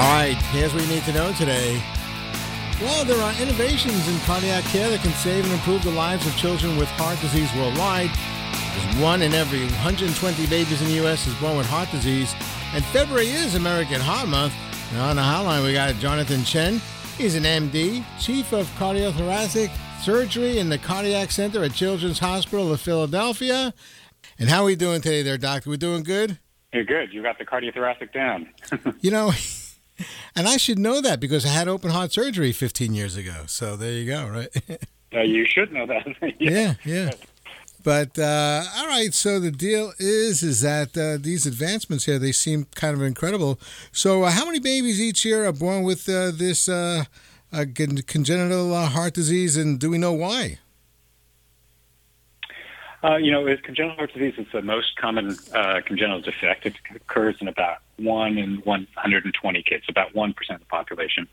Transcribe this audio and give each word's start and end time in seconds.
All 0.00 0.06
right, 0.06 0.34
here's 0.48 0.72
what 0.72 0.82
you 0.82 0.88
need 0.88 1.02
to 1.04 1.12
know 1.12 1.30
today. 1.34 1.78
Well, 2.80 3.04
there 3.04 3.20
are 3.20 3.34
innovations 3.34 4.08
in 4.08 4.18
cardiac 4.20 4.64
care 4.64 4.88
that 4.88 5.02
can 5.02 5.12
save 5.12 5.44
and 5.44 5.52
improve 5.52 5.84
the 5.84 5.90
lives 5.90 6.26
of 6.26 6.34
children 6.38 6.78
with 6.78 6.88
heart 6.92 7.20
disease 7.20 7.52
worldwide. 7.54 8.08
There's 8.08 8.96
one 8.96 9.20
in 9.20 9.34
every 9.34 9.60
120 9.60 10.46
babies 10.46 10.80
in 10.80 10.88
the 10.88 10.94
U.S. 11.04 11.26
is 11.26 11.34
born 11.34 11.58
with 11.58 11.66
heart 11.66 11.90
disease, 11.90 12.34
and 12.72 12.82
February 12.86 13.28
is 13.28 13.56
American 13.56 14.00
Heart 14.00 14.28
Month. 14.28 14.54
Now 14.94 15.10
on 15.10 15.16
the 15.16 15.22
hotline, 15.22 15.62
we 15.66 15.74
got 15.74 15.94
Jonathan 15.96 16.44
Chen. 16.44 16.80
He's 17.18 17.34
an 17.34 17.42
MD, 17.42 18.02
Chief 18.18 18.54
of 18.54 18.66
Cardiothoracic 18.78 19.70
Surgery 20.00 20.60
in 20.60 20.70
the 20.70 20.78
Cardiac 20.78 21.30
Center 21.30 21.62
at 21.62 21.74
Children's 21.74 22.20
Hospital 22.20 22.72
of 22.72 22.80
Philadelphia. 22.80 23.74
And 24.38 24.48
how 24.48 24.62
are 24.62 24.64
we 24.64 24.76
doing 24.76 25.02
today 25.02 25.22
there, 25.22 25.36
Doctor? 25.36 25.68
We're 25.68 25.76
doing 25.76 26.04
good? 26.04 26.38
You're 26.72 26.84
good. 26.84 27.12
You 27.12 27.22
got 27.22 27.38
the 27.38 27.44
cardiothoracic 27.44 28.14
down. 28.14 28.48
you 29.02 29.10
know, 29.10 29.32
and 30.34 30.48
I 30.48 30.56
should 30.56 30.78
know 30.78 31.00
that 31.00 31.20
because 31.20 31.44
I 31.44 31.50
had 31.50 31.68
open 31.68 31.90
heart 31.90 32.12
surgery 32.12 32.52
15 32.52 32.94
years 32.94 33.16
ago. 33.16 33.44
So 33.46 33.76
there 33.76 33.92
you 33.92 34.06
go, 34.06 34.26
right? 34.26 34.48
uh, 35.14 35.20
you 35.20 35.46
should 35.46 35.72
know 35.72 35.86
that. 35.86 36.06
yeah. 36.38 36.50
yeah, 36.50 36.74
yeah. 36.84 37.10
But 37.82 38.18
uh, 38.18 38.64
all 38.76 38.86
right, 38.86 39.12
so 39.14 39.40
the 39.40 39.50
deal 39.50 39.92
is 39.98 40.42
is 40.42 40.60
that 40.60 40.96
uh, 40.96 41.16
these 41.20 41.46
advancements 41.46 42.04
here 42.04 42.18
they 42.18 42.32
seem 42.32 42.66
kind 42.74 42.94
of 42.94 43.02
incredible. 43.02 43.58
So 43.90 44.24
uh, 44.24 44.30
how 44.30 44.44
many 44.44 44.60
babies 44.60 45.00
each 45.00 45.24
year 45.24 45.46
are 45.46 45.52
born 45.52 45.82
with 45.82 46.08
uh, 46.08 46.30
this 46.30 46.68
uh, 46.68 47.04
congenital 47.52 48.74
heart 48.74 49.14
disease, 49.14 49.56
and 49.56 49.78
do 49.78 49.88
we 49.90 49.98
know 49.98 50.12
why? 50.12 50.58
Uh, 53.02 53.16
you 53.16 53.32
know, 53.32 53.44
congenital 53.62 53.96
heart 53.96 54.12
disease, 54.12 54.34
it's 54.36 54.52
the 54.52 54.60
most 54.60 54.96
common 54.96 55.36
uh, 55.54 55.80
congenital 55.86 56.20
defect. 56.20 56.66
It 56.66 56.74
occurs 56.94 57.36
in 57.40 57.48
about 57.48 57.78
one 57.96 58.36
in 58.36 58.56
120 58.64 59.62
kids, 59.62 59.84
about 59.88 60.12
1% 60.12 60.30
of 60.50 60.60
the 60.60 60.66
population. 60.66 61.26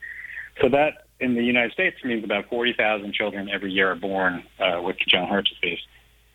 So 0.62 0.70
that 0.70 1.08
in 1.20 1.36
the 1.36 1.44
United 1.44 1.74
States 1.74 1.98
means 2.04 2.24
about 2.24 2.48
40,000 2.50 3.14
children 3.14 3.50
every 3.50 3.72
year 3.72 3.92
are 3.92 3.96
born 3.96 4.44
uh, 4.60 4.82
with 4.82 4.98
congenital 4.98 5.28
heart 5.28 5.50
disease. 5.50 5.80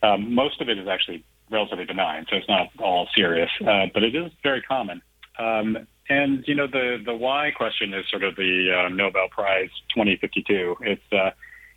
Um, 0.03 0.35
most 0.35 0.61
of 0.61 0.69
it 0.69 0.79
is 0.79 0.87
actually 0.87 1.25
relatively 1.51 1.85
benign, 1.87 2.27
so 2.29 2.37
it's 2.37 2.49
not 2.49 2.69
all 2.79 3.09
serious, 3.15 3.51
uh, 3.67 3.87
but 3.93 4.03
it 4.03 4.15
is 4.15 4.33
very 4.43 4.61
common. 4.63 5.01
Um, 5.39 5.87
and 6.09 6.45
you 6.47 6.55
know, 6.55 6.67
the 6.67 7.01
the 7.05 7.15
why 7.15 7.53
question 7.53 7.95
is 7.95 8.05
sort 8.11 8.25
of 8.25 8.37
the 8.37 8.85
uh, 8.85 8.89
Nobel 8.89 9.29
Prize 9.29 9.71
2052. 9.95 10.77
It's 10.81 11.13
uh, 11.13 11.31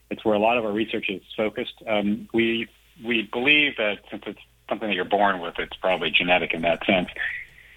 it's 0.09 0.26
where 0.26 0.36
a 0.36 0.39
lot 0.39 0.58
of 0.58 0.66
our 0.66 0.72
research 0.72 1.09
is 1.09 1.22
focused. 1.38 1.81
Um, 1.88 2.28
we 2.33 2.67
we 3.04 3.24
believe 3.24 3.78
that 3.78 4.00
since 4.10 4.24
it's 4.26 4.40
something 4.70 4.88
that 4.88 4.96
you're 4.96 5.06
born 5.06 5.40
with, 5.40 5.60
it's 5.60 5.76
probably 5.78 6.12
genetic 6.12 6.54
in 6.54 6.62
that 6.62 6.86
sense. 6.86 7.10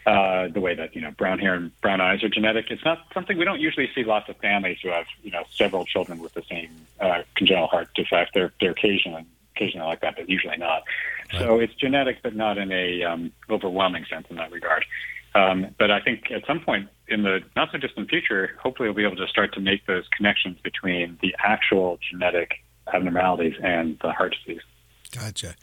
Uh, 0.07 0.49
the 0.49 0.61
way 0.61 0.75
that 0.75 0.95
you 0.95 1.03
know 1.03 1.11
brown 1.11 1.39
hair 1.39 1.53
and 1.55 1.79
brown 1.83 2.01
eyes 2.01 2.23
are 2.23 2.31
genetic. 2.31 2.71
It's 2.71 2.85
not 2.85 3.07
something 3.13 3.37
we 3.37 3.45
don't 3.45 3.61
usually 3.61 3.91
see 3.95 4.05
lots 4.05 4.29
of 4.31 4.37
families 4.39 4.79
who 4.83 4.89
have 4.89 5.05
you 5.23 5.31
know 5.31 5.45
several 5.51 5.85
children 5.85 6.21
with 6.21 6.33
the 6.33 6.43
same 6.49 6.71
uh, 6.99 7.23
congenital 7.35 7.69
heart 7.69 7.89
defect. 7.95 8.33
They're 8.33 8.53
they're 8.59 8.71
occasionally 8.71 9.27
occasionally 9.55 9.87
like 9.87 10.01
that, 10.01 10.17
but 10.17 10.29
usually 10.29 10.57
not. 10.57 10.85
Right. 11.33 11.41
So 11.41 11.59
it's 11.59 11.75
genetic, 11.75 12.23
but 12.23 12.35
not 12.35 12.57
in 12.57 12.73
a 12.73 13.03
um, 13.05 13.33
overwhelming 13.51 14.07
sense 14.09 14.27
in 14.31 14.37
that 14.37 14.51
regard. 14.51 14.87
Um, 15.35 15.75
but 15.79 15.91
I 15.91 16.01
think 16.01 16.31
at 16.31 16.47
some 16.47 16.61
point 16.61 16.89
in 17.07 17.23
the 17.23 17.41
not 17.55 17.71
so 17.71 17.79
distant 17.79 18.09
future, 18.09 18.57
hopefully 18.63 18.89
we'll 18.89 18.97
be 18.97 19.05
able 19.05 19.17
to 19.17 19.29
start 19.29 19.53
to 19.55 19.61
make 19.61 19.87
those 19.87 20.05
connections 20.17 20.59
between 20.63 21.19
the 21.21 21.35
actual 21.39 21.99
genetic 22.11 22.53
abnormalities 22.93 23.55
and 23.63 23.99
the 24.03 24.13
heart 24.13 24.35
disease. 24.45 24.63
Gotcha. 25.13 25.55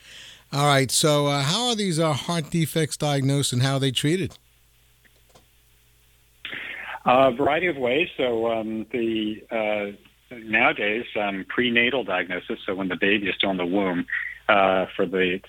All 0.52 0.66
right. 0.66 0.90
So, 0.92 1.28
uh, 1.28 1.42
how 1.42 1.68
are 1.68 1.76
these 1.76 2.00
uh, 2.00 2.14
heart 2.14 2.50
defects 2.50 2.98
diagnosed 2.98 3.54
and 3.54 3.62
how 3.62 3.74
are 3.74 3.80
they 3.80 3.92
treated? 3.92 4.38
A 7.06 7.32
variety 7.32 7.68
of 7.68 7.78
ways. 7.78 8.10
So, 8.18 8.52
um, 8.52 8.86
the 8.92 9.44
uh, 9.52 10.36
nowadays 10.36 11.06
um, 11.20 11.46
prenatal 11.48 12.04
diagnosis. 12.04 12.60
So, 12.66 12.74
when 12.76 12.88
the 12.88 12.96
baby 12.96 13.28
is 13.28 13.36
still 13.36 13.52
in 13.52 13.58
the 13.58 13.66
womb, 13.66 14.06
uh, 14.48 14.86
for 14.96 15.06
the 15.06 15.42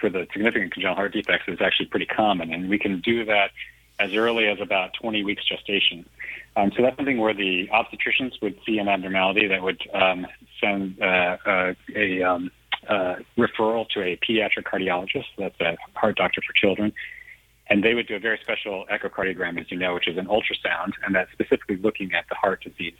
for 0.00 0.08
the 0.08 0.26
significant 0.32 0.72
congenital 0.72 0.96
heart 0.96 1.12
defects 1.12 1.48
is 1.48 1.60
actually 1.60 1.86
pretty 1.86 2.06
common, 2.06 2.52
and 2.52 2.68
we 2.68 2.78
can 2.78 3.00
do 3.00 3.24
that 3.24 3.50
as 3.98 4.14
early 4.14 4.46
as 4.46 4.60
about 4.60 4.92
20 4.94 5.24
weeks 5.24 5.44
gestation. 5.44 6.06
Um, 6.54 6.72
so 6.76 6.82
that's 6.82 6.96
something 6.96 7.18
where 7.18 7.34
the 7.34 7.68
obstetricians 7.68 8.40
would 8.40 8.58
see 8.64 8.78
an 8.78 8.88
abnormality 8.88 9.48
that 9.48 9.62
would 9.62 9.80
um, 9.92 10.26
send 10.60 11.00
uh, 11.00 11.36
uh, 11.44 11.74
a 11.94 12.22
um, 12.22 12.50
uh, 12.88 13.16
referral 13.36 13.88
to 13.90 14.02
a 14.02 14.16
pediatric 14.16 14.64
cardiologist. 14.64 15.26
That's 15.38 15.60
a 15.60 15.76
heart 15.94 16.16
doctor 16.16 16.40
for 16.46 16.52
children. 16.52 16.92
And 17.68 17.82
they 17.82 17.94
would 17.94 18.06
do 18.06 18.14
a 18.14 18.20
very 18.20 18.38
special 18.40 18.86
echocardiogram, 18.92 19.60
as 19.60 19.70
you 19.70 19.76
know, 19.76 19.94
which 19.94 20.06
is 20.06 20.16
an 20.16 20.26
ultrasound, 20.26 20.92
and 21.04 21.14
that's 21.14 21.32
specifically 21.32 21.76
looking 21.76 22.12
at 22.14 22.24
the 22.28 22.36
heart 22.36 22.62
disease. 22.62 22.94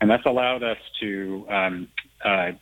And 0.00 0.08
that's 0.08 0.24
allowed 0.24 0.62
us 0.62 0.78
to 1.00 1.46
um, 1.50 1.88
uh, 2.24 2.52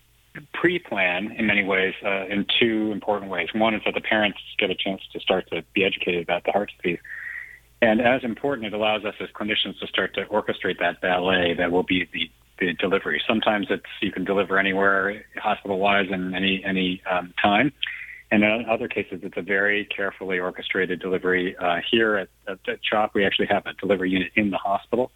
pre-plan 0.54 1.32
in 1.32 1.46
many 1.46 1.64
ways 1.64 1.94
uh, 2.04 2.26
in 2.26 2.46
two 2.58 2.90
important 2.92 3.30
ways. 3.30 3.48
One 3.54 3.74
is 3.74 3.82
that 3.84 3.94
the 3.94 4.00
parents 4.00 4.38
get 4.58 4.70
a 4.70 4.74
chance 4.74 5.02
to 5.12 5.20
start 5.20 5.50
to 5.50 5.62
be 5.74 5.84
educated 5.84 6.22
about 6.22 6.44
the 6.44 6.52
heart 6.52 6.70
disease. 6.80 7.00
And 7.82 8.00
as 8.00 8.22
important, 8.22 8.68
it 8.68 8.72
allows 8.72 9.04
us 9.04 9.14
as 9.20 9.28
clinicians 9.30 9.78
to 9.80 9.86
start 9.88 10.14
to 10.14 10.24
orchestrate 10.26 10.78
that 10.78 11.00
ballet 11.00 11.54
that 11.54 11.72
will 11.72 11.82
be 11.82 12.08
the 12.12 12.30
the 12.58 12.74
delivery. 12.74 13.22
Sometimes 13.26 13.66
it's 13.70 13.84
you 14.00 14.12
can 14.12 14.24
deliver 14.24 14.58
anywhere, 14.58 15.24
hospital-wise, 15.36 16.08
and 16.10 16.34
any 16.34 16.64
any 16.64 17.02
um, 17.10 17.34
time. 17.40 17.72
And 18.30 18.42
in 18.44 18.64
other 18.64 18.88
cases, 18.88 19.20
it's 19.22 19.36
a 19.36 19.42
very 19.42 19.84
carefully 19.84 20.38
orchestrated 20.38 21.00
delivery. 21.00 21.54
Uh, 21.54 21.80
here 21.90 22.16
at, 22.16 22.28
at, 22.48 22.66
at 22.66 22.82
CHOP, 22.82 23.14
we 23.14 23.26
actually 23.26 23.48
have 23.48 23.66
a 23.66 23.74
delivery 23.74 24.08
unit 24.08 24.32
in 24.34 24.50
the 24.50 24.56
hospital. 24.56 25.12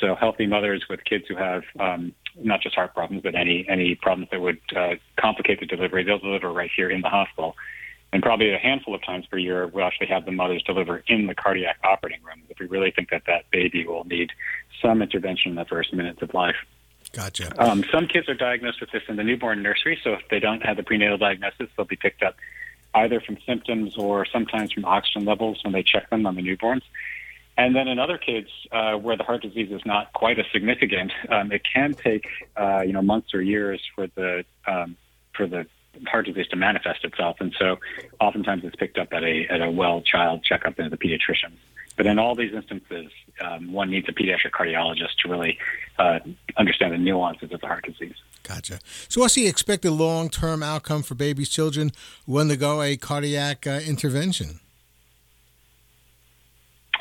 So 0.00 0.14
healthy 0.14 0.46
mothers 0.46 0.84
with 0.88 1.04
kids 1.04 1.24
who 1.28 1.34
have 1.34 1.64
um, 1.80 2.14
not 2.36 2.62
just 2.62 2.76
heart 2.76 2.94
problems, 2.94 3.22
but 3.24 3.34
any 3.34 3.66
any 3.68 3.96
problems 3.96 4.28
that 4.30 4.40
would 4.40 4.60
uh, 4.76 4.94
complicate 5.16 5.58
the 5.58 5.66
delivery, 5.66 6.04
they'll 6.04 6.20
deliver 6.20 6.52
right 6.52 6.70
here 6.74 6.88
in 6.88 7.00
the 7.00 7.08
hospital. 7.08 7.56
And 8.12 8.22
probably 8.22 8.52
a 8.52 8.58
handful 8.58 8.94
of 8.94 9.04
times 9.04 9.26
per 9.26 9.38
year, 9.38 9.66
we'll 9.66 9.84
actually 9.84 10.08
have 10.08 10.24
the 10.24 10.32
mothers 10.32 10.62
deliver 10.64 11.02
in 11.06 11.26
the 11.26 11.34
cardiac 11.34 11.78
operating 11.84 12.22
room 12.24 12.42
if 12.48 12.58
we 12.58 12.66
really 12.66 12.90
think 12.90 13.10
that 13.10 13.22
that 13.26 13.50
baby 13.50 13.86
will 13.86 14.04
need 14.04 14.30
some 14.82 15.02
intervention 15.02 15.50
in 15.50 15.56
the 15.56 15.64
first 15.64 15.92
minutes 15.92 16.20
of 16.22 16.34
life. 16.34 16.56
Gotcha. 17.12 17.52
Um, 17.58 17.84
some 17.92 18.06
kids 18.06 18.28
are 18.28 18.34
diagnosed 18.34 18.80
with 18.80 18.90
this 18.92 19.02
in 19.08 19.16
the 19.16 19.24
newborn 19.24 19.62
nursery, 19.62 19.98
so 20.04 20.12
if 20.12 20.22
they 20.30 20.38
don't 20.38 20.64
have 20.64 20.76
the 20.76 20.82
prenatal 20.82 21.18
diagnosis, 21.18 21.68
they'll 21.76 21.86
be 21.86 21.96
picked 21.96 22.22
up 22.22 22.36
either 22.94 23.20
from 23.20 23.36
symptoms 23.46 23.96
or 23.96 24.24
sometimes 24.26 24.72
from 24.72 24.84
oxygen 24.84 25.24
levels 25.24 25.60
when 25.64 25.72
they 25.72 25.82
check 25.82 26.08
them 26.10 26.26
on 26.26 26.34
the 26.34 26.42
newborns. 26.42 26.82
And 27.56 27.76
then 27.76 27.88
in 27.88 27.98
other 27.98 28.16
kids 28.16 28.48
uh, 28.72 28.94
where 28.94 29.16
the 29.16 29.24
heart 29.24 29.42
disease 29.42 29.70
is 29.70 29.82
not 29.84 30.12
quite 30.12 30.38
as 30.38 30.46
significant, 30.52 31.12
um, 31.28 31.52
it 31.52 31.62
can 31.70 31.94
take 31.94 32.26
uh, 32.56 32.82
you 32.86 32.92
know 32.92 33.02
months 33.02 33.34
or 33.34 33.42
years 33.42 33.82
for 33.94 34.06
the 34.06 34.44
um, 34.66 34.96
for 35.34 35.46
the 35.46 35.66
heart 36.06 36.26
disease 36.26 36.46
to 36.48 36.56
manifest 36.56 37.04
itself. 37.04 37.36
And 37.40 37.54
so 37.58 37.78
oftentimes 38.20 38.64
it's 38.64 38.76
picked 38.76 38.98
up 38.98 39.12
at 39.12 39.22
a 39.24 39.46
at 39.50 39.60
a 39.60 39.70
well 39.70 40.00
child 40.00 40.42
checkup 40.42 40.78
in 40.78 40.88
the 40.90 40.96
pediatrician. 40.96 41.52
But 42.00 42.06
in 42.06 42.18
all 42.18 42.34
these 42.34 42.54
instances, 42.54 43.12
um, 43.44 43.74
one 43.74 43.90
needs 43.90 44.08
a 44.08 44.12
pediatric 44.12 44.52
cardiologist 44.52 45.16
to 45.22 45.28
really 45.28 45.58
uh, 45.98 46.20
understand 46.56 46.94
the 46.94 46.96
nuances 46.96 47.52
of 47.52 47.60
the 47.60 47.66
heart 47.66 47.84
disease. 47.84 48.14
Gotcha. 48.42 48.78
So, 49.10 49.20
what's 49.20 49.34
the 49.34 49.46
expected 49.46 49.90
long 49.90 50.30
term 50.30 50.62
outcome 50.62 51.02
for 51.02 51.14
babies, 51.14 51.50
children 51.50 51.92
who 52.24 52.38
undergo 52.38 52.80
a 52.80 52.96
cardiac 52.96 53.66
uh, 53.66 53.80
intervention? 53.86 54.60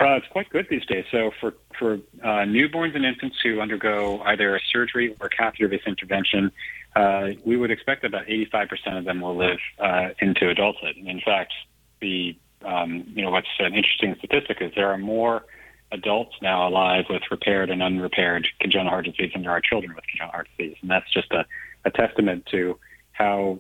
Uh, 0.01 0.15
it's 0.15 0.27
quite 0.31 0.49
good 0.49 0.67
these 0.69 0.85
days. 0.85 1.05
So, 1.11 1.31
for, 1.39 1.53
for 1.77 1.93
uh, 2.21 2.43
newborns 2.43 2.93
and 2.93 3.05
infants 3.05 3.37
who 3.41 3.61
undergo 3.61 4.19
either 4.25 4.57
a 4.57 4.59
surgery 4.69 5.15
or 5.21 5.29
catheter 5.29 5.69
based 5.69 5.87
intervention, 5.87 6.51
uh, 6.97 7.29
we 7.45 7.55
would 7.55 7.71
expect 7.71 8.03
about 8.03 8.25
85% 8.25 8.97
of 8.97 9.05
them 9.05 9.21
will 9.21 9.37
live 9.37 9.59
uh, 9.79 10.09
into 10.19 10.49
adulthood. 10.49 10.97
In 10.97 11.21
fact, 11.21 11.53
the 12.01 12.35
um, 12.65 13.05
you 13.15 13.21
know, 13.21 13.31
what's 13.31 13.47
an 13.59 13.73
interesting 13.73 14.15
statistic 14.17 14.57
is 14.61 14.71
there 14.75 14.91
are 14.91 14.97
more 14.97 15.45
adults 15.91 16.35
now 16.41 16.67
alive 16.67 17.05
with 17.09 17.23
repaired 17.31 17.69
and 17.69 17.81
unrepaired 17.81 18.47
congenital 18.59 18.91
heart 18.91 19.05
disease 19.05 19.31
than 19.33 19.41
there 19.41 19.51
are 19.51 19.61
children 19.61 19.95
with 19.95 20.05
congenital 20.07 20.31
heart 20.31 20.47
disease, 20.57 20.77
and 20.81 20.91
that's 20.91 21.11
just 21.11 21.31
a, 21.31 21.45
a 21.85 21.91
testament 21.91 22.45
to 22.51 22.77
how 23.11 23.59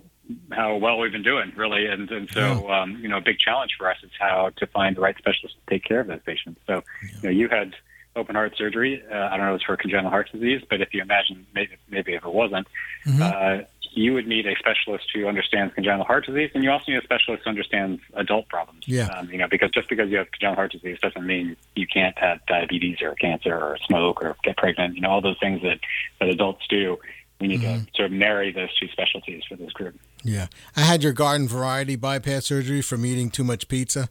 how 0.51 0.75
well 0.75 0.99
we've 0.99 1.11
been 1.11 1.23
doing, 1.23 1.51
really. 1.55 1.87
And 1.87 2.09
and 2.11 2.29
so, 2.29 2.67
yeah. 2.67 2.81
um, 2.81 2.97
you 3.01 3.07
know, 3.07 3.17
a 3.17 3.21
big 3.21 3.39
challenge 3.39 3.71
for 3.77 3.89
us 3.89 3.97
is 4.03 4.11
how 4.19 4.51
to 4.57 4.67
find 4.67 4.95
the 4.95 5.01
right 5.01 5.17
specialist 5.17 5.55
to 5.55 5.73
take 5.73 5.83
care 5.83 5.99
of 5.99 6.07
those 6.07 6.21
patients. 6.25 6.61
So, 6.67 6.83
yeah. 7.03 7.09
you 7.09 7.23
know, 7.23 7.29
you 7.29 7.49
had 7.49 7.75
open 8.15 8.35
heart 8.35 8.55
surgery. 8.57 9.03
Uh, 9.11 9.15
I 9.15 9.37
don't 9.37 9.45
know 9.45 9.53
if 9.53 9.57
it's 9.57 9.65
for 9.65 9.77
congenital 9.77 10.11
heart 10.11 10.29
disease, 10.31 10.61
but 10.69 10.81
if 10.81 10.93
you 10.93 11.01
imagine 11.01 11.45
maybe, 11.53 11.77
maybe 11.89 12.13
if 12.13 12.25
it 12.25 12.33
wasn't, 12.33 12.67
mm-hmm. 13.05 13.21
uh, 13.21 13.65
you 13.91 14.13
would 14.13 14.27
need 14.27 14.45
a 14.45 14.55
specialist 14.57 15.05
who 15.13 15.27
understands 15.27 15.73
congenital 15.73 16.05
heart 16.05 16.25
disease, 16.25 16.51
and 16.53 16.63
you 16.63 16.71
also 16.71 16.91
need 16.91 16.99
a 16.99 17.03
specialist 17.03 17.43
who 17.43 17.49
understands 17.49 18.01
adult 18.13 18.47
problems. 18.47 18.83
Yeah. 18.87 19.07
Um, 19.07 19.29
you 19.31 19.37
know, 19.37 19.47
because 19.49 19.71
just 19.71 19.89
because 19.89 20.09
you 20.09 20.17
have 20.17 20.31
congenital 20.31 20.55
heart 20.55 20.71
disease 20.71 20.99
doesn't 21.01 21.25
mean 21.25 21.55
you 21.75 21.87
can't 21.87 22.17
have 22.19 22.45
diabetes 22.45 23.01
or 23.01 23.15
cancer 23.15 23.53
or 23.53 23.77
smoke 23.85 24.21
or 24.21 24.35
get 24.43 24.57
pregnant. 24.57 24.95
You 24.95 25.01
know, 25.01 25.09
all 25.09 25.21
those 25.21 25.39
things 25.39 25.61
that, 25.63 25.79
that 26.19 26.29
adults 26.29 26.65
do. 26.67 26.97
We 27.39 27.47
need 27.47 27.61
mm-hmm. 27.61 27.85
to 27.85 27.91
sort 27.95 28.05
of 28.07 28.11
marry 28.11 28.51
those 28.51 28.75
two 28.77 28.89
specialties 28.89 29.43
for 29.47 29.55
this 29.55 29.71
group. 29.71 29.97
Yeah. 30.23 30.47
I 30.75 30.81
had 30.81 31.03
your 31.03 31.13
garden 31.13 31.47
variety 31.47 31.95
bypass 31.95 32.45
surgery 32.45 32.81
from 32.81 33.05
eating 33.05 33.29
too 33.29 33.45
much 33.45 33.69
pizza. 33.69 34.09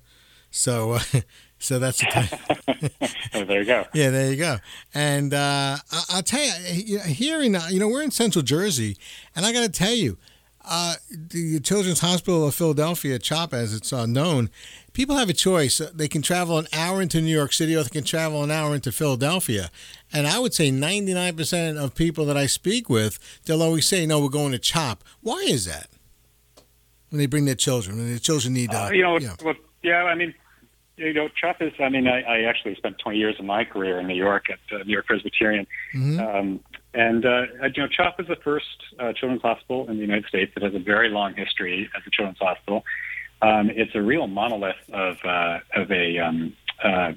So 0.51 0.93
uh, 0.93 1.01
So 1.59 1.79
that's 1.79 1.99
the 1.99 2.07
time. 2.07 2.91
oh, 3.35 3.45
there 3.45 3.61
you 3.61 3.65
go. 3.67 3.85
Yeah, 3.95 4.11
there 4.11 4.31
you 4.31 4.37
go. 4.37 4.59
And 4.95 5.35
uh, 5.35 5.77
I- 5.91 6.05
I'll 6.11 6.23
tell 6.23 6.45
you, 6.73 7.01
here 7.01 7.43
in 7.43 7.57
you 7.71 7.81
know 7.81 7.89
we're 7.89 8.03
in 8.03 8.11
Central 8.11 8.43
Jersey, 8.43 8.97
and 9.35 9.45
I 9.45 9.53
got 9.53 9.63
to 9.63 9.69
tell 9.69 9.93
you, 9.95 10.19
uh, 10.71 10.95
the 11.11 11.59
Children's 11.61 12.01
Hospital 12.01 12.47
of 12.47 12.55
Philadelphia, 12.55 13.19
CHOP 13.19 13.55
as 13.55 13.73
it's 13.75 13.93
uh, 13.93 14.05
known, 14.07 14.51
people 14.93 15.17
have 15.17 15.29
a 15.31 15.33
choice. 15.33 15.79
They 15.95 16.09
can 16.09 16.21
travel 16.23 16.59
an 16.59 16.67
hour 16.73 17.01
into 17.03 17.21
New 17.21 17.35
York 17.35 17.53
City, 17.55 17.75
or 17.75 17.83
they 17.83 17.89
can 17.89 18.05
travel 18.05 18.45
an 18.45 18.51
hour 18.51 18.75
into 18.75 18.93
Philadelphia. 18.93 19.71
And 20.13 20.27
I 20.27 20.39
would 20.39 20.53
say 20.55 20.71
99% 20.71 21.77
of 21.83 21.95
people 21.95 22.25
that 22.27 22.37
I 22.37 22.47
speak 22.47 22.89
with, 22.91 23.19
they'll 23.47 23.63
always 23.63 23.87
say, 23.87 24.05
"No, 24.07 24.21
we're 24.21 24.29
going 24.29 24.53
to 24.53 24.59
CHOP." 24.59 25.03
Why 25.23 25.39
is 25.49 25.65
that? 25.65 25.89
When 27.11 27.19
they 27.19 27.27
bring 27.27 27.47
their 27.47 27.55
children, 27.55 27.97
when 27.97 28.09
their 28.11 28.19
children 28.19 28.53
need, 28.55 28.73
uh, 28.73 28.85
Uh, 28.85 28.91
you 28.91 29.03
know, 29.03 29.19
yeah. 29.19 29.35
well, 29.43 29.55
yeah. 29.83 30.05
I 30.05 30.15
mean, 30.15 30.35
you 30.99 31.13
know, 31.15 31.29
CHOP 31.29 31.63
is. 31.63 31.73
I 31.79 31.89
mean, 31.89 32.07
I, 32.09 32.23
I 32.23 32.41
actually 32.43 32.75
spent 32.75 32.99
20 32.99 33.19
years 33.19 33.37
of 33.39 33.45
my 33.45 33.65
career 33.65 33.99
in 34.01 34.07
New 34.07 34.15
York 34.17 34.47
at 34.51 34.59
uh, 34.75 34.83
New 34.85 34.93
York 34.93 35.07
Presbyterian, 35.07 35.67
Mhm. 35.95 36.19
um, 36.21 36.61
and 36.95 37.25
uh, 37.25 37.43
you 37.75 37.83
know, 37.83 37.89
CHOP 37.89 38.21
is 38.21 38.27
the 38.27 38.37
first 38.37 38.67
uh, 38.99 39.13
children's 39.13 39.43
hospital 39.43 39.89
in 39.89 39.97
the 39.97 40.03
United 40.03 40.27
States 40.27 40.53
that 40.55 40.63
has 40.63 40.75
a 40.75 40.79
very 40.79 41.09
long 41.09 41.35
history 41.35 41.89
as 41.97 42.03
a 42.07 42.11
children's 42.11 42.39
hospital. 42.39 42.85
Um, 43.41 43.71
it's 43.71 43.95
a 43.95 44.03
real 44.03 44.27
monolith 44.27 44.77
of 44.93 45.17
uh, 45.25 45.59
of 45.75 45.91
a 45.93 46.19
um, 46.19 46.53
uh, 46.83 47.13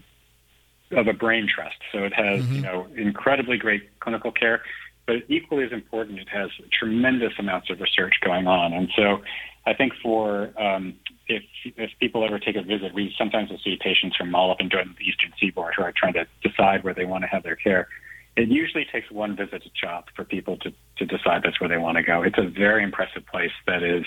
of 0.91 1.07
a 1.07 1.13
brain 1.13 1.47
trust. 1.47 1.77
So 1.91 1.99
it 2.03 2.13
has 2.13 2.45
Mhm. 2.45 2.55
you 2.55 2.61
know 2.61 2.87
incredibly 2.95 3.57
great 3.57 3.89
clinical 3.99 4.31
care, 4.31 4.61
but 5.07 5.23
equally 5.29 5.63
as 5.63 5.71
important, 5.71 6.19
it 6.19 6.29
has 6.29 6.51
tremendous 6.71 7.33
amounts 7.39 7.69
of 7.69 7.81
research 7.81 8.19
going 8.21 8.45
on. 8.47 8.73
And 8.73 8.89
so 8.95 9.21
I 9.65 9.73
think 9.73 9.93
for 9.95 10.51
um, 10.61 10.95
if 11.35 11.43
if 11.77 11.91
people 11.99 12.25
ever 12.25 12.39
take 12.39 12.55
a 12.55 12.61
visit, 12.61 12.93
we 12.93 13.13
sometimes 13.17 13.49
will 13.49 13.59
see 13.59 13.77
patients 13.79 14.15
from 14.15 14.33
all 14.35 14.51
up 14.51 14.59
and 14.59 14.69
down 14.69 14.95
the 14.97 15.05
eastern 15.05 15.31
seaboard 15.39 15.73
who 15.75 15.83
are 15.83 15.93
trying 15.95 16.13
to 16.13 16.27
decide 16.43 16.83
where 16.83 16.93
they 16.93 17.05
want 17.05 17.23
to 17.23 17.27
have 17.27 17.43
their 17.43 17.55
care. 17.55 17.87
It 18.35 18.47
usually 18.47 18.85
takes 18.91 19.11
one 19.11 19.35
visit 19.35 19.63
to 19.63 19.69
CHOP 19.73 20.09
for 20.15 20.23
people 20.23 20.57
to, 20.57 20.71
to 20.97 21.05
decide 21.05 21.43
that's 21.43 21.59
where 21.59 21.67
they 21.67 21.77
want 21.77 21.97
to 21.97 22.03
go. 22.03 22.23
It's 22.23 22.37
a 22.37 22.47
very 22.47 22.81
impressive 22.81 23.25
place 23.25 23.51
that 23.67 23.83
is, 23.83 24.05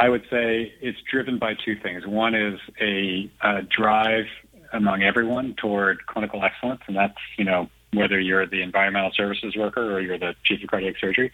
I 0.00 0.08
would 0.08 0.24
say, 0.28 0.74
it's 0.80 0.98
driven 1.08 1.38
by 1.38 1.54
two 1.54 1.76
things. 1.76 2.04
One 2.06 2.34
is 2.34 2.58
a, 2.80 3.30
uh 3.40 3.62
drive 3.68 4.26
among 4.72 5.04
everyone 5.04 5.54
toward 5.54 6.04
clinical 6.06 6.42
excellence, 6.42 6.80
and 6.88 6.96
that's, 6.96 7.18
you 7.38 7.44
know, 7.44 7.68
whether 7.92 8.18
you're 8.18 8.46
the 8.46 8.60
environmental 8.60 9.12
services 9.14 9.54
worker 9.56 9.94
or 9.94 10.00
you're 10.00 10.18
the 10.18 10.34
chief 10.44 10.62
of 10.62 10.68
cardiac 10.68 10.96
surgery. 10.98 11.30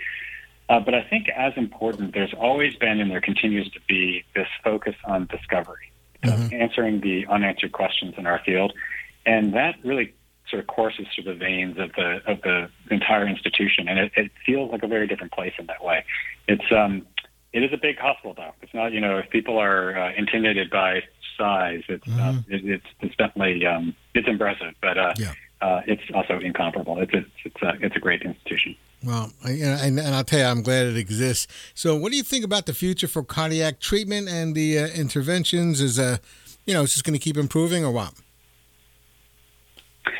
Uh, 0.71 0.79
but 0.79 0.95
I 0.95 1.03
think 1.03 1.29
as 1.31 1.53
important, 1.57 2.15
there's 2.15 2.33
always 2.33 2.77
been 2.77 3.01
and 3.01 3.11
there 3.11 3.21
continues 3.21 3.69
to 3.73 3.81
be 3.89 4.25
this 4.37 4.47
focus 4.63 4.95
on 5.05 5.27
discovery, 5.27 5.91
Mhm. 6.23 6.53
answering 6.53 7.01
the 7.01 7.27
unanswered 7.27 7.73
questions 7.73 8.15
in 8.17 8.25
our 8.25 8.39
field, 8.39 8.73
and 9.27 9.53
that 9.55 9.75
really 9.83 10.15
sort 10.49 10.61
of 10.61 10.69
courses 10.69 11.07
through 11.13 11.25
the 11.25 11.35
veins 11.35 11.77
of 11.79 11.93
the 11.95 12.23
of 12.31 12.41
the 12.43 12.71
entire 12.91 13.27
institution, 13.27 13.89
and 13.89 13.99
it, 13.99 14.13
it 14.17 14.31
feels 14.47 14.71
like 14.71 14.85
a 14.85 14.87
very 14.87 15.09
different 15.09 15.33
place 15.33 15.53
in 15.59 15.67
that 15.67 15.83
way. 15.83 16.05
It's 16.47 16.71
um, 16.71 17.05
it 17.53 17.65
is 17.65 17.73
a 17.73 17.77
big 17.77 17.99
hospital, 17.99 18.35
though. 18.35 18.55
It's 18.63 18.73
not, 18.73 18.93
you 18.93 19.01
know, 19.01 19.19
if 19.19 19.29
people 19.31 19.59
are 19.59 19.99
uh, 19.99 20.13
intimidated 20.13 20.71
by 20.71 21.03
size, 21.37 21.83
it's 21.89 22.07
uh, 22.07 22.33
Mhm. 22.33 22.45
it, 22.49 22.65
it's 22.65 22.87
it's 23.01 23.17
definitely 23.17 23.67
um, 23.67 23.95
it's 24.15 24.29
impressive, 24.29 24.75
but 24.81 24.97
uh, 24.97 25.15
Yeah. 25.19 25.35
uh, 25.63 25.83
it's 25.87 26.03
also 26.15 26.39
incomparable. 26.39 26.99
It's 27.01 27.13
it's 27.13 27.31
it's 27.45 27.63
a, 27.63 27.71
it's 27.85 27.97
a 27.97 28.01
great 28.01 28.23
institution. 28.23 28.77
Well, 29.05 29.33
I, 29.45 29.51
and, 29.53 29.99
and 29.99 30.15
I'll 30.15 30.25
tell 30.25 30.41
you, 30.41 30.45
I'm 30.45 30.63
glad 30.63 30.87
it 30.87 30.97
exists. 30.97 31.47
So, 31.75 31.97
what 31.97 32.11
do 32.11 32.17
you 32.19 32.23
think 32.23 32.45
about 32.45 32.67
the 32.67 32.75
future 32.75 33.09
for 33.09 33.23
cardiac 33.23 33.81
treatment 33.81 34.29
and 34.29 34.55
the 34.55 34.79
uh, 34.79 34.87
interventions? 34.89 35.81
Is 35.81 35.99
uh, 35.99 36.19
you 36.67 36.75
know, 36.75 36.83
it's 36.83 36.93
just 36.93 37.05
going 37.05 37.19
to 37.19 37.23
keep 37.23 37.37
improving, 37.37 37.85
or 37.85 37.93
what? 37.93 38.13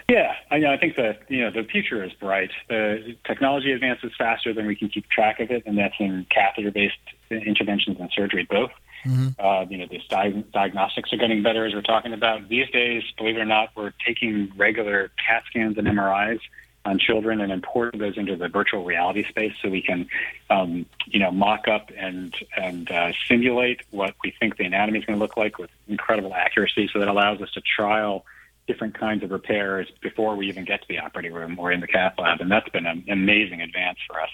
Yeah, 0.09 0.35
I 0.51 0.59
know. 0.59 0.73
I 0.73 0.77
think 0.79 0.97
that 0.97 1.21
you 1.29 1.41
know 1.41 1.51
the 1.51 1.65
future 1.65 2.03
is 2.03 2.13
bright. 2.15 2.51
The 2.69 3.17
technology 3.25 3.73
advances 3.73 4.13
faster 4.17 4.53
than 4.53 4.67
we 4.67 4.75
can 4.75 4.89
keep 4.89 5.09
track 5.11 5.41
of 5.41 5.51
it, 5.51 5.65
and 5.67 5.77
that's 5.77 5.95
in 6.01 6.27
catheter-based 6.31 6.95
interventions 7.31 7.99
and 8.01 8.11
surgery 8.15 8.47
both. 8.49 8.71
Mhm. 9.05 9.35
Uh, 9.39 9.67
you 9.71 9.79
know, 9.79 9.87
these 9.91 10.03
di- 10.09 10.45
diagnostics 10.53 11.13
are 11.13 11.17
getting 11.17 11.43
better 11.43 11.65
as 11.65 11.73
we're 11.73 11.81
talking 11.81 12.13
about 12.13 12.49
these 12.49 12.69
days. 12.71 13.03
Believe 13.17 13.37
it 13.37 13.41
or 13.41 13.45
not, 13.47 13.71
we're 13.75 13.93
taking 14.05 14.53
regular 14.57 15.11
CAT 15.27 15.43
scans 15.49 15.79
and 15.79 15.87
MRIs 15.87 16.41
on 16.85 16.99
children 16.99 17.41
and 17.41 17.53
importing 17.53 18.01
those 18.01 18.17
into 18.17 18.37
the 18.37 18.49
virtual 18.49 18.85
reality 18.85 19.25
space, 19.29 19.53
so 19.63 19.69
we 19.69 19.83
can, 19.83 20.09
um, 20.49 20.87
you 21.07 21.19
know, 21.19 21.31
mock 21.31 21.69
up 21.69 21.91
and 21.97 22.35
and 22.57 22.91
uh, 22.91 23.13
simulate 23.29 23.83
what 23.91 24.15
we 24.25 24.33
think 24.41 24.57
the 24.57 24.65
anatomy 24.65 24.99
is 24.99 25.05
going 25.05 25.19
to 25.19 25.23
look 25.23 25.37
like 25.37 25.59
with 25.59 25.71
incredible 25.89 26.35
accuracy. 26.35 26.89
So 26.93 26.99
that 26.99 27.09
allows 27.09 27.41
us 27.43 27.51
to 27.53 27.61
trial 27.61 28.25
different 28.67 28.99
kinds 28.99 29.23
of 29.25 29.31
repairs 29.31 29.89
before 30.01 30.37
we 30.37 30.49
even 30.49 30.65
get 30.65 30.81
to 30.81 30.87
the 30.89 30.99
operating 30.99 31.33
room 31.33 31.59
or 31.59 31.73
in 31.73 31.81
the 31.81 31.87
cath 31.87 32.15
lab, 32.19 32.41
and 32.41 32.51
that's 32.51 32.69
been 32.71 32.87
an 32.87 33.05
amazing 33.11 33.61
advance 33.61 33.99
for 34.07 34.21
us. 34.21 34.31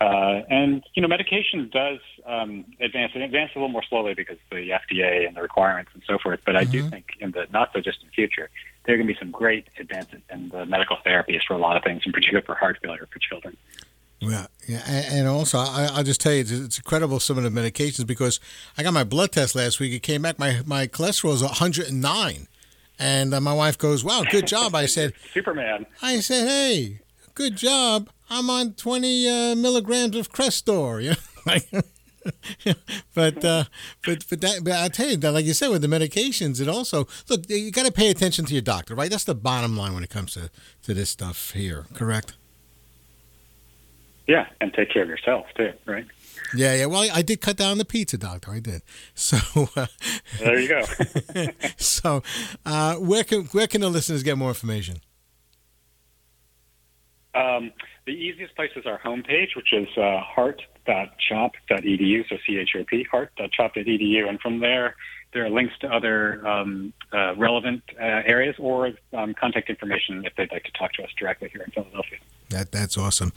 Uh, 0.00 0.42
and 0.50 0.82
you 0.94 1.02
know, 1.02 1.08
medication 1.08 1.70
does 1.72 1.98
um, 2.26 2.64
advance. 2.80 3.12
It 3.14 3.22
advances 3.22 3.56
a 3.56 3.58
little 3.58 3.68
more 3.68 3.84
slowly 3.88 4.14
because 4.14 4.36
of 4.50 4.56
the 4.56 4.70
FDA 4.70 5.26
and 5.26 5.36
the 5.36 5.42
requirements 5.42 5.92
and 5.94 6.02
so 6.06 6.18
forth. 6.18 6.40
But 6.44 6.56
I 6.56 6.64
do 6.64 6.82
Mhm. 6.82 6.90
think 6.90 7.06
in 7.20 7.30
the 7.30 7.46
not 7.52 7.70
so 7.72 7.80
distant 7.80 8.12
future, 8.12 8.50
there 8.84 8.94
are 8.94 8.98
going 8.98 9.06
to 9.06 9.14
be 9.14 9.18
some 9.18 9.30
great 9.30 9.68
advances 9.78 10.20
in 10.30 10.48
the 10.50 10.66
medical 10.66 10.96
therapies 11.04 11.42
for 11.46 11.54
a 11.54 11.58
lot 11.58 11.76
of 11.76 11.82
things, 11.82 12.02
in 12.04 12.12
particular 12.12 12.42
for 12.42 12.54
heart 12.54 12.78
failure 12.82 13.08
for 13.10 13.18
children. 13.18 13.56
Yeah, 14.20 14.46
yeah, 14.66 14.82
and, 14.86 15.28
also 15.28 15.58
I, 15.58 15.90
I'll 15.92 16.04
just 16.04 16.20
tell 16.20 16.32
you, 16.32 16.40
it's, 16.40 16.50
it's 16.50 16.78
incredible 16.78 17.20
some 17.20 17.36
of 17.36 17.44
the 17.44 17.50
medications 17.50 18.06
because 18.06 18.40
I 18.78 18.82
got 18.82 18.94
my 18.94 19.04
blood 19.04 19.32
test 19.32 19.54
last 19.54 19.80
week. 19.80 19.92
It 19.92 20.02
came 20.02 20.22
back 20.22 20.38
my 20.38 20.62
my 20.64 20.86
cholesterol 20.86 21.34
is 21.34 21.42
109, 21.42 22.48
and 22.98 23.34
uh, 23.34 23.40
my 23.40 23.52
wife 23.52 23.76
goes, 23.76 24.02
"Wow, 24.02 24.24
good 24.30 24.46
job." 24.46 24.74
I 24.74 24.86
said, 24.96 25.12
Superman. 25.32 25.84
I 26.00 26.20
said, 26.20 26.46
"Hey, 26.46 27.00
good 27.34 27.56
job. 27.56 28.08
I'm 28.30 28.48
on 28.48 28.72
20 28.72 29.28
uh, 29.28 29.54
milligrams 29.56 30.16
of 30.16 30.32
Crestor." 30.32 31.02
You 31.02 31.10
know, 31.10 31.16
like, 31.44 31.68
but 33.14 33.44
uh, 33.44 33.64
but 34.04 34.24
but 34.28 34.40
that. 34.40 34.60
But 34.64 34.72
I 34.72 34.88
tell 34.88 35.08
you 35.08 35.16
that, 35.18 35.32
like 35.32 35.44
you 35.44 35.54
said, 35.54 35.68
with 35.68 35.82
the 35.82 35.88
medications, 35.88 36.60
it 36.60 36.68
also 36.68 37.06
look. 37.28 37.48
You 37.48 37.70
got 37.70 37.86
to 37.86 37.92
pay 37.92 38.10
attention 38.10 38.44
to 38.46 38.52
your 38.52 38.62
doctor, 38.62 38.94
right? 38.94 39.10
That's 39.10 39.24
the 39.24 39.34
bottom 39.34 39.76
line 39.76 39.94
when 39.94 40.04
it 40.04 40.10
comes 40.10 40.32
to 40.34 40.50
to 40.82 40.94
this 40.94 41.10
stuff 41.10 41.50
here. 41.50 41.86
Correct? 41.94 42.34
Yeah, 44.26 44.46
and 44.60 44.72
take 44.72 44.90
care 44.90 45.02
of 45.02 45.08
yourself 45.08 45.46
too, 45.56 45.72
right? 45.86 46.06
Yeah, 46.56 46.74
yeah. 46.74 46.86
Well, 46.86 47.08
I, 47.12 47.22
did 47.22 47.40
cut 47.40 47.56
down 47.56 47.78
the 47.78 47.84
pizza, 47.84 48.16
doctor. 48.16 48.52
I 48.52 48.60
did. 48.60 48.82
So, 49.14 49.38
uh, 49.76 49.86
There 50.38 50.58
you 50.58 50.68
go. 50.68 50.82
so 51.76 52.22
uh, 52.64 52.96
where 52.96 53.24
can 53.24 53.44
where 53.46 53.66
can 53.66 53.80
the 53.80 53.88
listeners 53.88 54.22
get 54.22 54.38
more 54.38 54.48
information? 54.48 55.00
Um, 57.34 57.72
the 58.06 58.12
easiest 58.12 58.54
place 58.54 58.70
is 58.76 58.86
our 58.86 58.98
homepage, 58.98 59.56
which 59.56 59.72
is 59.72 59.88
uh, 59.96 60.20
heart.chop.edu, 60.86 62.28
so 62.28 62.36
C-H-O-P, 62.46 63.04
heart.chop.edu. 63.04 64.28
And 64.28 64.40
from 64.40 64.60
there, 64.60 64.96
there 65.32 65.44
are 65.44 65.50
links 65.50 65.74
to 65.80 65.88
other 65.88 66.46
um, 66.46 66.92
uh, 67.12 67.34
relevant 67.36 67.82
uh, 67.98 68.22
areas 68.24 68.54
or 68.58 68.92
um, 69.12 69.34
contact 69.34 69.68
information 69.68 70.24
if 70.24 70.34
they'd 70.36 70.52
like 70.52 70.64
to 70.64 70.72
talk 70.72 70.92
to 70.94 71.02
us 71.02 71.10
directly 71.18 71.48
here 71.48 71.62
in 71.62 71.70
Philadelphia. 71.70 72.18
That 72.50 72.70
that's 72.70 72.96
awesome. 72.96 73.32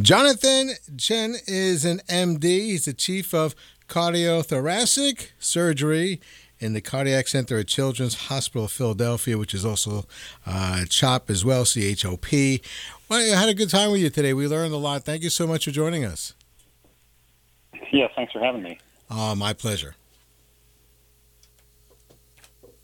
Jonathan 0.00 0.70
Chen 0.96 1.34
is 1.46 1.84
an 1.84 2.00
MD. 2.08 2.42
He's 2.42 2.86
the 2.86 2.94
chief 2.94 3.34
of 3.34 3.54
cardiothoracic 3.88 5.30
surgery 5.38 6.20
in 6.58 6.72
the 6.72 6.80
Cardiac 6.80 7.26
Center 7.26 7.58
at 7.58 7.66
Children's 7.66 8.14
Hospital 8.28 8.64
of 8.64 8.72
Philadelphia, 8.72 9.36
which 9.36 9.52
is 9.52 9.64
also 9.64 10.06
uh, 10.46 10.84
CHOP 10.88 11.28
as 11.28 11.44
well, 11.44 11.64
C 11.64 11.84
H 11.84 12.06
O 12.06 12.16
P. 12.16 12.62
Well, 13.08 13.18
I 13.18 13.36
had 13.36 13.48
a 13.50 13.54
good 13.54 13.68
time 13.68 13.90
with 13.90 14.00
you 14.00 14.08
today. 14.08 14.32
We 14.32 14.46
learned 14.46 14.72
a 14.72 14.78
lot. 14.78 15.04
Thank 15.04 15.22
you 15.22 15.30
so 15.30 15.46
much 15.46 15.64
for 15.66 15.70
joining 15.72 16.04
us. 16.04 16.34
Yes, 17.90 18.10
thanks 18.14 18.32
for 18.32 18.40
having 18.40 18.62
me. 18.62 18.78
Oh, 19.10 19.34
my 19.34 19.52
pleasure. 19.52 19.94